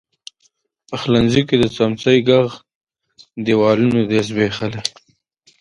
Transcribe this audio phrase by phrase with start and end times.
[0.89, 2.49] پخلنځي کې د څمڅۍ ږغ،
[3.45, 4.81] دیوالونو دی زبیښلي